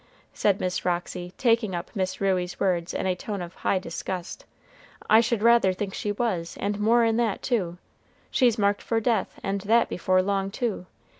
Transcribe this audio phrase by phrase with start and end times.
[0.33, 4.45] said Miss Roxy, taking up Miss Ruey's words in a tone of high disgust,
[5.07, 7.77] "I should rather think she was; and more'n that, too:
[8.31, 10.87] she's marked for death, and that before long, too.